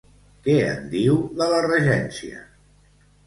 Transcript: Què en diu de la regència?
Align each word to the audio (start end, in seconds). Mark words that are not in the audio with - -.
Què 0.45 0.53
en 0.69 0.87
diu 0.93 1.19
de 1.41 1.49
la 1.51 1.59
regència? 1.67 2.41